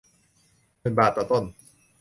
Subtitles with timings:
[0.79, 1.43] หมื่นบาทต่อต้น